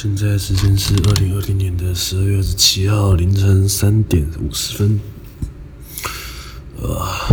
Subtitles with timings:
[0.00, 5.00] 现在时间是二零二零年的十二月二十七号凌晨三点五十分。
[6.80, 7.26] 啊，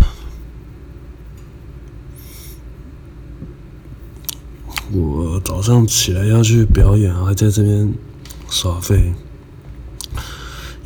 [4.92, 7.94] 我早上起来要去表演，还在这边
[8.50, 9.14] 耍废，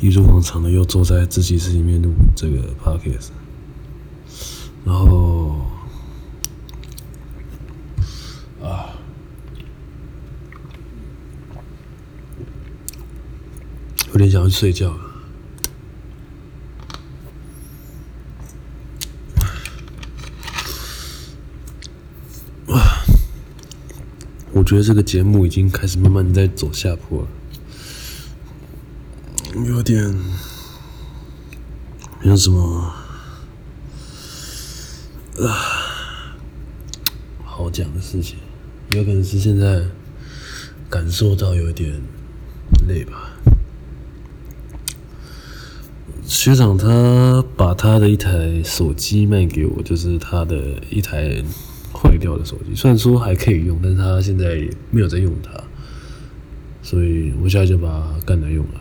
[0.00, 3.28] 一如往常的又坐在自习室里面录这个 podcast，
[4.84, 5.69] 然后。
[14.12, 15.06] 有点想去睡觉了。
[24.52, 27.28] 我觉得这个节目已经开始慢慢在走下坡了，
[29.66, 30.14] 有点
[32.22, 32.92] 没有什么
[35.38, 35.48] 啊
[37.42, 38.36] 好讲的事情，
[38.90, 39.82] 有可能是现在
[40.90, 42.00] 感受到有点
[42.86, 43.32] 累吧。
[46.30, 50.56] 学长他把他的一台手机卖给我，就是他的
[50.88, 51.42] 一台
[51.92, 52.72] 坏掉的手机。
[52.72, 55.50] 虽然说还可以用，但是他现在没有在用它，
[56.84, 58.80] 所以我现在就把它干来用了。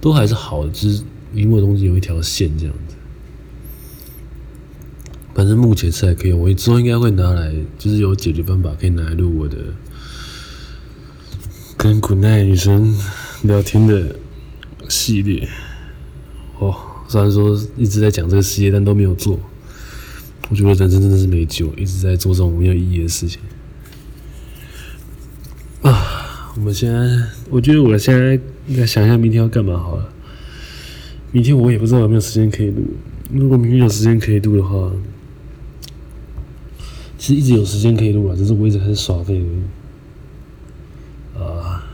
[0.00, 1.02] 都还是好的，就是
[1.34, 2.94] 萤幕中间有一条线这样子。
[5.34, 9.58] 反正目前是还可以用，我之后应该会拿来，就是有解决办法可以拿来录我的
[11.76, 12.98] 跟古奈女生
[13.42, 14.16] 聊天的。
[14.90, 15.48] 系列
[16.58, 16.76] 哦，
[17.08, 19.38] 虽然说一直在讲这个系列，但都没有做。
[20.50, 23.40] 我觉得人生真的是没救，一直在做这种没有意义的事情
[25.82, 26.50] 啊！
[26.56, 26.98] 我们现在，
[27.48, 28.34] 我觉得我现在
[28.66, 30.12] 应该想一下明天要干嘛好了。
[31.30, 32.82] 明天我也不知道有没有时间可以录。
[33.32, 34.90] 如果明天有时间可以录的话，
[37.16, 39.62] 其实一直有时间可以录啊，只是我一直很耍废而已。
[41.40, 41.86] 啊，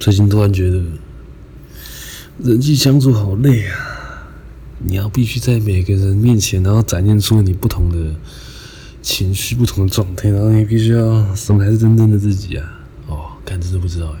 [0.00, 0.82] 最近突然觉得。
[2.38, 4.28] 人际相处好累啊！
[4.78, 8.14] 你要必须在每个人面前，然后展现出你不同的
[9.00, 12.80] 情绪、不同的状态，然后你必须要什么才是真正的自己啊？
[13.06, 14.14] 哦，看真的不知道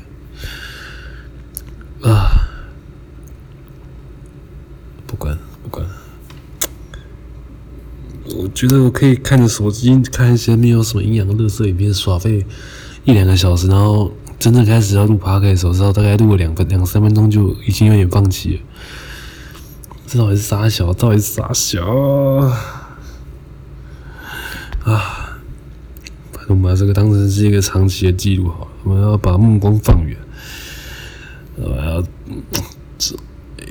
[2.02, 2.10] 哎。
[2.10, 2.30] 啊，
[5.06, 5.86] 不管不管，
[8.34, 12.46] 我觉得我可以看着手机看一些没有什么营养的垃圾影片，耍废
[13.04, 14.10] 一两个小时，然后。
[14.38, 18.60] 真正开始要录 p o d c a 的时候，大概录了两分两三分钟就已经有点放弃了。
[20.06, 20.92] 这到底是啥小？
[20.92, 21.82] 到底是啥小？
[24.84, 25.40] 啊！
[26.32, 30.16] 反正我们把这个当成是一个长期的记录好了，我们要把目光放远，
[31.56, 32.04] 我要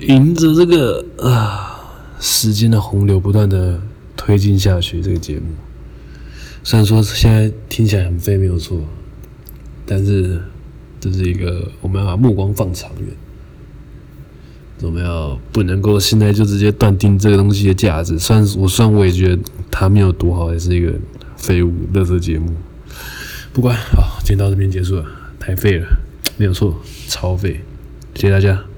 [0.02, 1.80] 迎着这个啊
[2.20, 3.80] 时间的洪流，不断的
[4.18, 5.02] 推进下去。
[5.02, 5.46] 这个节目
[6.64, 8.82] 虽然说现在听起来很废，没有错，
[9.86, 10.42] 但是。
[11.06, 13.08] 这是一个，我们要把目光放长远，
[14.82, 18.18] 我们要不能够现在就直接断定这个东西的价值。
[18.18, 20.92] 虽然我虽然我也觉得它没有读好，也是一个
[21.38, 22.52] 废物、垃圾节目。
[23.54, 25.06] 不管，好，今天到这边结束了，
[25.40, 25.88] 太废了，
[26.38, 26.76] 没有错，
[27.08, 27.62] 超废。
[28.16, 28.75] 谢谢大家。